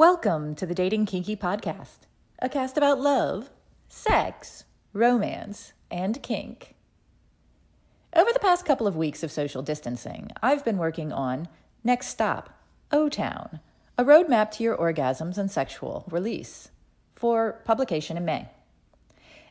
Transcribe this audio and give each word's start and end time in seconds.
Welcome 0.00 0.54
to 0.54 0.64
the 0.64 0.74
Dating 0.74 1.04
Kinky 1.04 1.36
Podcast, 1.36 2.06
a 2.38 2.48
cast 2.48 2.78
about 2.78 3.02
love, 3.02 3.50
sex, 3.90 4.64
romance, 4.94 5.74
and 5.90 6.22
kink. 6.22 6.74
Over 8.16 8.32
the 8.32 8.38
past 8.38 8.64
couple 8.64 8.86
of 8.86 8.96
weeks 8.96 9.22
of 9.22 9.30
social 9.30 9.60
distancing, 9.60 10.30
I've 10.42 10.64
been 10.64 10.78
working 10.78 11.12
on 11.12 11.48
Next 11.84 12.06
Stop, 12.06 12.64
O 12.90 13.10
Town, 13.10 13.60
a 13.98 14.04
roadmap 14.06 14.50
to 14.52 14.62
your 14.62 14.74
orgasms 14.74 15.36
and 15.36 15.50
sexual 15.50 16.06
release 16.10 16.70
for 17.14 17.60
publication 17.66 18.16
in 18.16 18.24
May. 18.24 18.48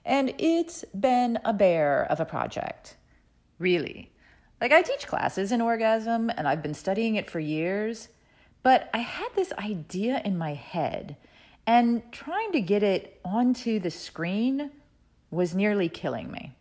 And 0.04 0.34
it's 0.40 0.84
been 1.00 1.38
a 1.46 1.54
bear 1.54 2.08
of 2.10 2.20
a 2.20 2.26
project. 2.26 2.98
Really. 3.60 4.12
Like, 4.60 4.72
I 4.72 4.82
teach 4.82 5.06
classes 5.06 5.52
in 5.52 5.62
orgasm 5.62 6.32
and 6.36 6.48
I've 6.48 6.64
been 6.64 6.74
studying 6.74 7.18
it 7.18 7.30
for 7.30 7.40
years 7.40 8.08
but 8.64 8.90
I 8.94 9.00
had 9.00 9.30
this 9.36 9.54
idea 9.54 10.22
in 10.24 10.38
my 10.38 10.54
head, 10.54 11.16
and 11.66 12.02
trying 12.12 12.52
to 12.52 12.62
get 12.62 12.84
it 12.84 13.20
onto 13.24 13.80
the 13.80 13.92
screen 13.92 14.72
was 15.32 15.56
nearly 15.56 15.90
killing 15.90 16.32
me. 16.32 16.56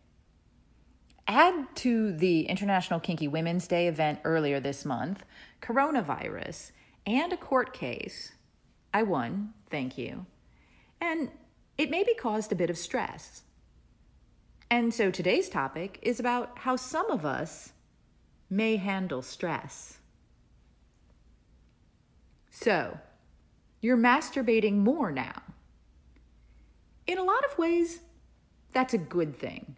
Add 1.27 1.77
to 1.77 2.13
the 2.13 2.43
International 2.43 3.01
Kinky 3.01 3.29
Women's 3.29 3.67
Day 3.67 3.87
event 3.87 4.21
earlier 4.25 4.61
this 4.61 4.85
month, 4.85 5.25
coronavirus, 5.61 6.73
and 7.07 7.33
a 7.33 7.37
court 7.37 7.73
case. 7.73 8.33
I 8.95 9.03
won, 9.03 9.53
thank 9.71 9.99
you. 9.99 10.25
And 11.01 11.31
it 11.77 11.91
maybe 11.91 12.15
caused 12.15 12.51
a 12.51 12.57
bit 12.57 12.71
of 12.71 12.79
stress. 12.79 13.43
And 14.71 14.93
so 14.93 15.11
today's 15.11 15.49
topic 15.49 15.99
is 16.03 16.19
about 16.19 16.59
how 16.59 16.77
some 16.77 17.11
of 17.11 17.25
us 17.25 17.73
may 18.51 18.77
handle 18.77 19.23
stress. 19.23 19.98
So, 22.61 22.99
you're 23.81 23.97
masturbating 23.97 24.79
more 24.79 25.13
now. 25.13 25.43
In 27.07 27.17
a 27.17 27.23
lot 27.23 27.45
of 27.45 27.57
ways, 27.57 28.01
that's 28.73 28.93
a 28.93 28.99
good 28.99 29.37
thing. 29.37 29.77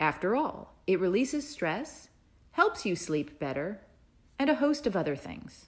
After 0.00 0.34
all, 0.34 0.72
it 0.86 0.98
releases 0.98 1.46
stress, 1.46 2.08
helps 2.52 2.86
you 2.86 2.96
sleep 2.96 3.38
better, 3.38 3.82
and 4.38 4.48
a 4.48 4.54
host 4.54 4.86
of 4.86 4.96
other 4.96 5.14
things. 5.14 5.66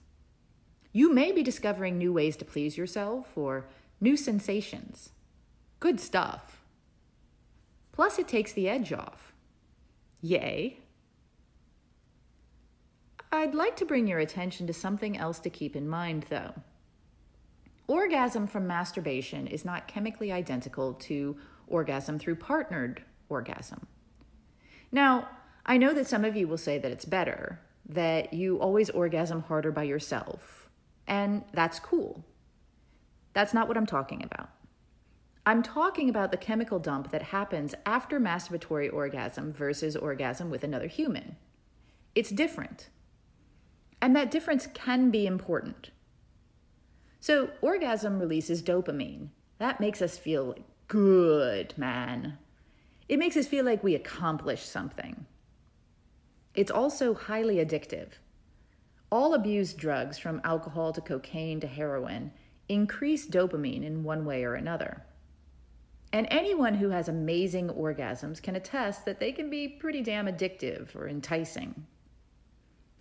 You 0.91 1.13
may 1.13 1.31
be 1.31 1.43
discovering 1.43 1.99
new 1.99 2.11
ways 2.11 2.35
to 2.37 2.45
please 2.45 2.79
yourself 2.79 3.37
or 3.37 3.67
new 4.01 4.17
sensations. 4.17 5.11
Good 5.79 5.99
stuff. 5.99 6.63
Plus, 7.91 8.17
it 8.17 8.27
takes 8.27 8.53
the 8.53 8.67
edge 8.67 8.91
off. 8.91 9.33
Yay. 10.19 10.79
I'd 13.33 13.55
like 13.55 13.75
to 13.77 13.85
bring 13.85 14.05
your 14.05 14.19
attention 14.19 14.67
to 14.67 14.73
something 14.73 15.17
else 15.17 15.39
to 15.39 15.49
keep 15.49 15.75
in 15.75 15.89
mind, 15.89 16.27
though. 16.29 16.53
Orgasm 17.87 18.45
from 18.45 18.67
masturbation 18.67 19.47
is 19.47 19.65
not 19.65 19.87
chemically 19.87 20.31
identical 20.31 20.93
to 20.93 21.35
orgasm 21.65 22.19
through 22.19 22.35
partnered 22.35 23.03
orgasm. 23.29 23.87
Now, 24.91 25.29
I 25.65 25.77
know 25.77 25.95
that 25.95 26.05
some 26.05 26.23
of 26.23 26.35
you 26.35 26.47
will 26.47 26.59
say 26.59 26.77
that 26.77 26.91
it's 26.91 27.05
better, 27.05 27.59
that 27.89 28.33
you 28.33 28.59
always 28.59 28.91
orgasm 28.91 29.41
harder 29.41 29.71
by 29.71 29.83
yourself, 29.83 30.69
and 31.07 31.43
that's 31.53 31.79
cool. 31.79 32.23
That's 33.33 33.53
not 33.53 33.67
what 33.67 33.77
I'm 33.77 33.87
talking 33.87 34.21
about. 34.23 34.51
I'm 35.43 35.63
talking 35.63 36.07
about 36.07 36.29
the 36.29 36.37
chemical 36.37 36.77
dump 36.77 37.09
that 37.09 37.23
happens 37.23 37.73
after 37.83 38.19
masturbatory 38.19 38.93
orgasm 38.93 39.51
versus 39.51 39.95
orgasm 39.95 40.51
with 40.51 40.63
another 40.63 40.87
human. 40.87 41.35
It's 42.13 42.29
different. 42.29 42.89
And 44.03 44.17
that 44.17 44.31
difference 44.31 44.67
can 44.67 45.11
be 45.11 45.25
important. 45.25 45.91
So, 47.21 47.51
orgasm 47.61 48.19
releases 48.19 48.61
dopamine. 48.61 49.29
That 49.59 49.79
makes 49.79 50.01
us 50.01 50.17
feel 50.17 50.55
good, 50.89 51.73
man. 51.77 52.37
It 53.07 53.17
makes 53.17 53.37
us 53.37 53.47
feel 53.47 53.63
like 53.63 53.81
we 53.81 53.95
accomplished 53.95 54.69
something. 54.69 55.25
It's 56.53 56.69
also 56.69 57.13
highly 57.13 57.65
addictive. 57.65 58.09
All 59.09 59.33
abused 59.35 59.77
drugs, 59.77 60.17
from 60.17 60.41
alcohol 60.43 60.91
to 60.91 60.99
cocaine 60.99 61.61
to 61.61 61.67
heroin, 61.67 62.33
increase 62.67 63.25
dopamine 63.25 63.85
in 63.85 64.03
one 64.03 64.25
way 64.25 64.43
or 64.43 64.55
another. 64.55 65.05
And 66.11 66.27
anyone 66.29 66.73
who 66.73 66.89
has 66.89 67.07
amazing 67.07 67.69
orgasms 67.69 68.41
can 68.41 68.57
attest 68.57 69.05
that 69.05 69.21
they 69.21 69.31
can 69.31 69.49
be 69.49 69.69
pretty 69.69 70.01
damn 70.01 70.27
addictive 70.27 70.93
or 70.93 71.07
enticing. 71.07 71.85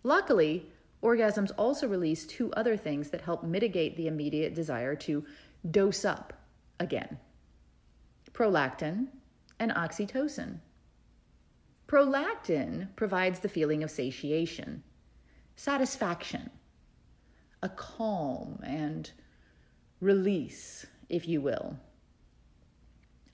Luckily, 0.05 0.72
Orgasms 1.03 1.51
also 1.59 1.89
release 1.89 2.25
two 2.25 2.53
other 2.53 2.77
things 2.77 3.11
that 3.11 3.23
help 3.23 3.43
mitigate 3.43 3.97
the 3.97 4.07
immediate 4.07 4.55
desire 4.55 4.95
to 4.97 5.25
dose 5.71 6.05
up 6.05 6.33
again 6.79 7.19
prolactin 8.33 9.09
and 9.59 9.71
oxytocin. 9.73 10.59
Prolactin 11.87 12.89
provides 12.97 13.41
the 13.41 13.49
feeling 13.49 13.83
of 13.83 13.91
satiation, 13.91 14.83
satisfaction, 15.55 16.51
a 17.63 17.69
calm 17.69 18.59
and 18.65 19.11
release, 20.01 20.87
if 21.09 21.29
you 21.29 21.41
will. 21.41 21.77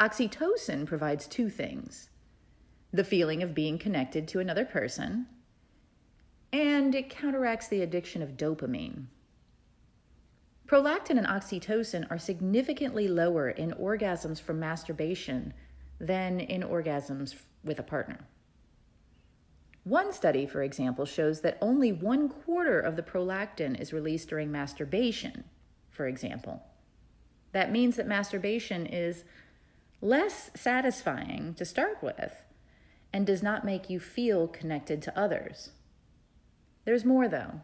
Oxytocin 0.00 0.86
provides 0.86 1.26
two 1.26 1.48
things 1.48 2.10
the 2.92 3.04
feeling 3.04 3.42
of 3.42 3.54
being 3.54 3.78
connected 3.78 4.26
to 4.26 4.40
another 4.40 4.64
person 4.64 5.26
and 6.52 6.94
it 6.94 7.10
counteracts 7.10 7.68
the 7.68 7.82
addiction 7.82 8.22
of 8.22 8.36
dopamine. 8.36 9.06
Prolactin 10.66 11.16
and 11.18 11.26
oxytocin 11.26 12.10
are 12.10 12.18
significantly 12.18 13.08
lower 13.08 13.48
in 13.48 13.72
orgasms 13.72 14.40
from 14.40 14.60
masturbation 14.60 15.54
than 15.98 16.40
in 16.40 16.62
orgasms 16.62 17.34
with 17.64 17.78
a 17.78 17.82
partner. 17.82 18.20
One 19.84 20.12
study, 20.12 20.44
for 20.46 20.62
example, 20.62 21.06
shows 21.06 21.40
that 21.40 21.56
only 21.62 21.92
one 21.92 22.28
quarter 22.28 22.78
of 22.78 22.96
the 22.96 23.02
prolactin 23.02 23.80
is 23.80 23.94
released 23.94 24.28
during 24.28 24.52
masturbation, 24.52 25.44
for 25.90 26.06
example. 26.06 26.62
That 27.52 27.72
means 27.72 27.96
that 27.96 28.06
masturbation 28.06 28.84
is 28.84 29.24
less 30.02 30.50
satisfying 30.54 31.54
to 31.54 31.64
start 31.64 32.02
with 32.02 32.42
and 33.12 33.26
does 33.26 33.42
not 33.42 33.64
make 33.64 33.88
you 33.88 33.98
feel 33.98 34.46
connected 34.46 35.00
to 35.02 35.18
others. 35.18 35.70
There's 36.88 37.04
more, 37.04 37.28
though. 37.28 37.60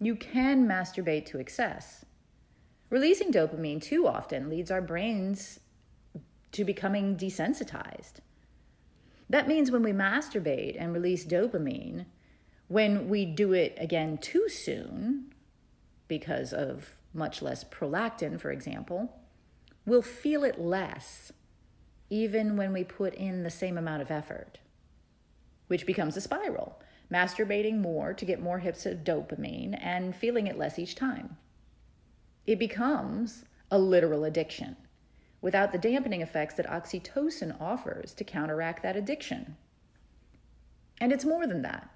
You 0.00 0.14
can 0.14 0.68
masturbate 0.68 1.26
to 1.26 1.40
excess. 1.40 2.04
Releasing 2.90 3.32
dopamine 3.32 3.82
too 3.82 4.06
often 4.06 4.48
leads 4.48 4.70
our 4.70 4.80
brains 4.80 5.58
to 6.52 6.64
becoming 6.64 7.16
desensitized. 7.16 8.20
That 9.28 9.48
means 9.48 9.72
when 9.72 9.82
we 9.82 9.90
masturbate 9.90 10.76
and 10.78 10.92
release 10.92 11.26
dopamine, 11.26 12.06
when 12.68 13.08
we 13.08 13.24
do 13.24 13.52
it 13.52 13.76
again 13.80 14.16
too 14.16 14.48
soon, 14.48 15.34
because 16.06 16.52
of 16.52 16.94
much 17.12 17.42
less 17.42 17.64
prolactin, 17.64 18.38
for 18.38 18.52
example, 18.52 19.22
we'll 19.84 20.02
feel 20.02 20.44
it 20.44 20.60
less, 20.60 21.32
even 22.10 22.56
when 22.56 22.72
we 22.72 22.84
put 22.84 23.12
in 23.14 23.42
the 23.42 23.50
same 23.50 23.76
amount 23.76 24.02
of 24.02 24.12
effort, 24.12 24.60
which 25.66 25.84
becomes 25.84 26.16
a 26.16 26.20
spiral 26.20 26.80
masturbating 27.12 27.78
more 27.78 28.12
to 28.12 28.24
get 28.24 28.42
more 28.42 28.58
hits 28.58 28.86
of 28.86 29.04
dopamine 29.04 29.78
and 29.80 30.14
feeling 30.14 30.46
it 30.46 30.58
less 30.58 30.78
each 30.78 30.94
time. 30.94 31.36
It 32.46 32.58
becomes 32.58 33.44
a 33.70 33.78
literal 33.78 34.24
addiction 34.24 34.76
without 35.40 35.72
the 35.72 35.78
dampening 35.78 36.22
effects 36.22 36.54
that 36.54 36.66
oxytocin 36.66 37.60
offers 37.60 38.14
to 38.14 38.24
counteract 38.24 38.82
that 38.82 38.96
addiction. 38.96 39.56
And 41.00 41.12
it's 41.12 41.24
more 41.24 41.46
than 41.46 41.62
that. 41.62 41.90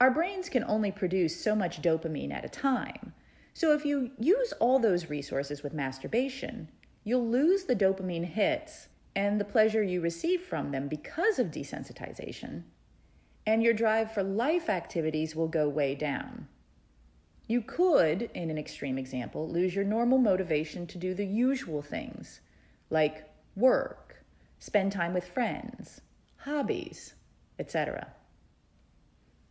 Our 0.00 0.10
brains 0.10 0.48
can 0.48 0.64
only 0.64 0.90
produce 0.90 1.42
so 1.42 1.54
much 1.54 1.82
dopamine 1.82 2.32
at 2.32 2.44
a 2.44 2.48
time. 2.48 3.12
So 3.52 3.74
if 3.74 3.84
you 3.84 4.12
use 4.18 4.52
all 4.54 4.78
those 4.78 5.10
resources 5.10 5.62
with 5.62 5.74
masturbation, 5.74 6.68
you'll 7.04 7.28
lose 7.28 7.64
the 7.64 7.76
dopamine 7.76 8.24
hits 8.24 8.88
and 9.14 9.38
the 9.38 9.44
pleasure 9.44 9.82
you 9.82 10.00
receive 10.00 10.42
from 10.42 10.70
them 10.70 10.88
because 10.88 11.38
of 11.38 11.48
desensitization 11.48 12.62
and 13.50 13.64
your 13.64 13.74
drive 13.74 14.12
for 14.12 14.22
life 14.22 14.70
activities 14.70 15.34
will 15.34 15.48
go 15.48 15.68
way 15.68 15.92
down. 15.92 16.46
You 17.48 17.62
could, 17.62 18.30
in 18.32 18.48
an 18.48 18.56
extreme 18.56 18.96
example, 18.96 19.48
lose 19.48 19.74
your 19.74 19.84
normal 19.84 20.18
motivation 20.18 20.86
to 20.86 20.98
do 20.98 21.14
the 21.14 21.26
usual 21.26 21.82
things 21.82 22.42
like 22.90 23.28
work, 23.56 24.22
spend 24.60 24.92
time 24.92 25.12
with 25.12 25.26
friends, 25.26 26.00
hobbies, 26.36 27.14
etc. 27.58 28.12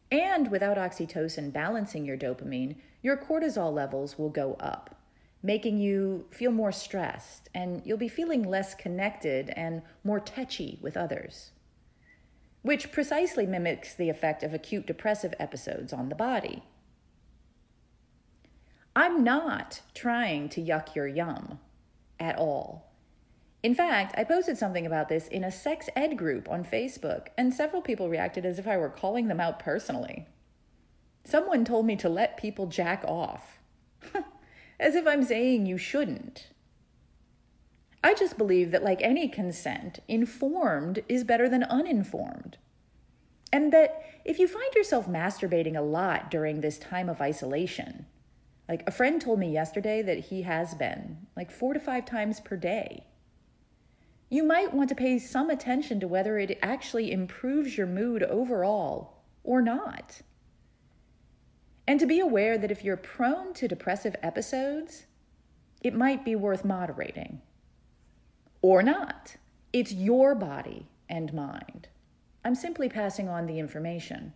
And 0.10 0.50
without 0.50 0.78
oxytocin 0.78 1.52
balancing 1.52 2.06
your 2.06 2.18
dopamine, 2.18 2.78
your 3.02 3.18
cortisol 3.18 3.74
levels 3.74 4.18
will 4.18 4.30
go 4.30 4.54
up, 4.62 4.96
making 5.44 5.78
you 5.78 6.24
feel 6.32 6.52
more 6.52 6.72
stressed, 6.72 7.50
and 7.54 7.82
you'll 7.84 7.98
be 7.98 8.08
feeling 8.08 8.44
less 8.44 8.74
connected 8.76 9.50
and 9.58 9.82
more 10.06 10.22
touchy 10.22 10.80
with 10.82 10.96
others 10.96 11.52
which 12.62 12.92
precisely 12.92 13.46
mimics 13.46 13.94
the 13.94 14.10
effect 14.10 14.44
of 14.44 14.54
acute 14.54 14.86
depressive 14.86 15.34
episodes 15.40 15.94
on 15.94 16.10
the 16.10 16.16
body. 16.16 16.64
I'm 18.96 19.24
not 19.24 19.82
trying 19.94 20.50
to 20.50 20.62
yuck 20.62 20.96
your 20.96 21.08
yum 21.08 21.60
at 22.20 22.38
all. 22.38 22.92
In 23.62 23.76
fact, 23.76 24.14
I 24.18 24.24
posted 24.24 24.58
something 24.58 24.86
about 24.86 25.10
this 25.10 25.28
in 25.28 25.44
a 25.44 25.52
sex 25.52 25.90
ed 25.96 26.18
group 26.18 26.50
on 26.50 26.64
Facebook, 26.64 27.28
and 27.38 27.54
several 27.54 27.82
people 27.82 28.10
reacted 28.10 28.46
as 28.46 28.58
if 28.58 28.68
I 28.68 28.78
were 28.78 28.90
calling 28.90 29.28
them 29.28 29.40
out 29.40 29.60
personally. 29.60 30.28
Someone 31.26 31.66
told 31.66 31.86
me 31.86 31.96
to 31.98 32.10
let 32.10 32.38
people 32.38 32.68
jack 32.68 33.04
off, 33.06 33.60
as 34.80 34.96
if 34.96 35.06
I'm 35.06 35.24
saying 35.24 35.66
you 35.66 35.78
shouldn't. 35.78 36.48
I 38.04 38.14
just 38.14 38.38
believe 38.38 38.72
that, 38.72 38.84
like 38.84 39.02
any 39.02 39.28
consent, 39.28 40.00
informed 40.08 41.04
is 41.10 41.24
better 41.24 41.50
than 41.50 41.64
uninformed. 41.64 42.58
And 43.52 43.74
that 43.74 44.04
if 44.24 44.40
you 44.40 44.48
find 44.48 44.74
yourself 44.74 45.08
masturbating 45.08 45.76
a 45.76 45.82
lot 45.82 46.32
during 46.32 46.62
this 46.62 46.78
time 46.78 47.10
of 47.10 47.20
isolation, 47.20 48.06
like 48.70 48.84
a 48.88 48.92
friend 48.92 49.20
told 49.22 49.40
me 49.40 49.52
yesterday 49.52 50.02
that 50.02 50.26
he 50.26 50.44
has 50.44 50.76
been, 50.76 51.28
like 51.36 51.52
four 51.52 51.74
to 51.74 51.80
five 51.80 52.06
times 52.06 52.40
per 52.40 52.56
day, 52.56 53.06
you 54.30 54.44
might 54.44 54.74
want 54.74 54.90
to 54.90 54.96
pay 54.96 55.18
some 55.18 55.50
attention 55.50 56.00
to 56.00 56.08
whether 56.08 56.38
it 56.38 56.60
actually 56.62 57.12
improves 57.12 57.78
your 57.78 57.88
mood 57.88 58.22
overall 58.24 59.24
or 59.44 59.62
not. 59.62 60.22
And 61.88 62.00
to 62.00 62.06
be 62.06 62.20
aware 62.20 62.58
that 62.60 62.72
if 62.72 62.84
you're 62.84 62.96
prone 62.96 63.54
to 63.56 63.68
depressive 63.68 64.16
episodes, 64.22 65.08
it 65.82 65.96
might 65.96 66.24
be 66.24 66.36
worth 66.36 66.64
moderating 66.64 67.42
or 68.62 68.84
not. 68.84 69.36
It's 69.72 69.92
your 69.92 70.36
body 70.36 70.88
and 71.08 71.34
mind. 71.34 71.88
I'm 72.44 72.56
simply 72.56 72.90
passing 72.90 73.30
on 73.30 73.46
the 73.46 73.60
information. 73.60 74.34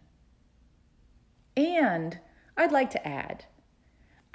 And 1.56 2.20
I'd 2.58 2.72
like 2.72 2.90
to 2.92 3.08
add 3.08 3.46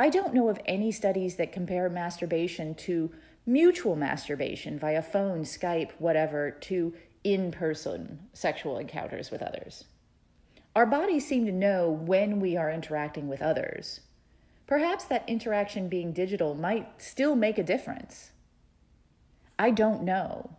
I 0.00 0.10
don't 0.10 0.32
know 0.32 0.48
of 0.48 0.60
any 0.64 0.92
studies 0.92 1.36
that 1.36 1.50
compare 1.50 1.88
masturbation 1.90 2.76
to 2.76 3.10
mutual 3.44 3.96
masturbation 3.96 4.78
via 4.78 5.02
phone, 5.02 5.42
Skype, 5.42 5.90
whatever, 5.98 6.52
to 6.52 6.94
in 7.24 7.50
person 7.50 8.20
sexual 8.32 8.78
encounters 8.78 9.32
with 9.32 9.42
others. 9.42 9.86
Our 10.76 10.86
bodies 10.86 11.26
seem 11.26 11.46
to 11.46 11.52
know 11.52 11.90
when 11.90 12.38
we 12.38 12.56
are 12.56 12.70
interacting 12.70 13.26
with 13.26 13.42
others. 13.42 14.00
Perhaps 14.68 15.06
that 15.06 15.28
interaction 15.28 15.88
being 15.88 16.12
digital 16.12 16.54
might 16.54 17.02
still 17.02 17.34
make 17.34 17.58
a 17.58 17.64
difference. 17.64 18.30
I 19.58 19.70
don't 19.70 20.02
know. 20.02 20.50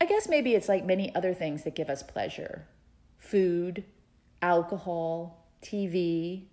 I 0.00 0.06
guess 0.06 0.28
maybe 0.28 0.54
it's 0.54 0.68
like 0.68 0.84
many 0.84 1.14
other 1.14 1.34
things 1.34 1.64
that 1.64 1.74
give 1.74 1.90
us 1.90 2.02
pleasure 2.02 2.66
food, 3.18 3.84
alcohol, 4.42 5.46
TV, 5.62 6.44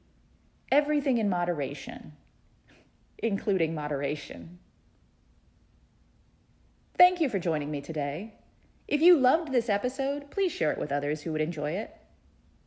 everything 0.71 1.17
in 1.17 1.29
moderation, 1.29 2.13
including 3.17 3.75
moderation. 3.75 4.57
Thank 6.97 7.19
you 7.19 7.27
for 7.27 7.39
joining 7.39 7.69
me 7.69 7.81
today. 7.81 8.35
If 8.87 9.01
you 9.01 9.17
loved 9.17 9.51
this 9.51 9.69
episode, 9.69 10.31
please 10.31 10.51
share 10.51 10.71
it 10.71 10.79
with 10.79 10.91
others 10.91 11.21
who 11.21 11.33
would 11.33 11.41
enjoy 11.41 11.71
it. 11.71 11.95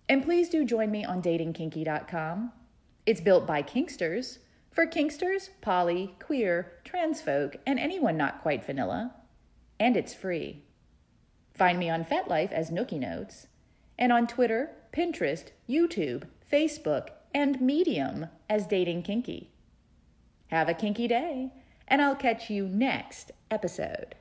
And 0.09 0.23
please 0.23 0.51
do 0.51 0.65
join 0.65 0.91
me 0.91 1.05
on 1.05 1.23
datingkinky.com. 1.23 2.53
It's 3.07 3.21
built 3.21 3.47
by 3.47 3.63
Kinksters 3.63 4.39
for 4.75 4.87
Kinksters, 4.87 5.51
poly, 5.61 6.17
queer, 6.19 6.73
trans 6.85 7.23
folk, 7.23 7.57
and 7.65 7.79
anyone 7.79 8.17
not 8.17 8.43
quite 8.43 8.67
vanilla. 8.67 9.15
And 9.79 9.97
it's 9.97 10.13
free. 10.13 10.65
Find 11.55 11.79
me 11.79 11.89
on 11.89 12.05
FetLife 12.05 12.51
as 12.51 12.71
Nookie 12.71 12.99
Notes, 12.99 13.47
and 13.97 14.13
on 14.13 14.27
Twitter, 14.27 14.73
Pinterest, 14.93 15.51
YouTube, 15.69 16.25
Facebook, 16.53 17.11
and 17.33 17.61
Medium 17.61 18.27
as 18.51 18.67
Dating 18.67 19.03
Kinky. 19.03 19.51
Have 20.49 20.69
a 20.69 20.75
kinky 20.75 21.07
day, 21.07 21.53
and 21.87 22.03
I'll 22.03 22.17
catch 22.17 22.51
you 22.51 22.67
next 22.67 23.31
episode. 23.51 24.17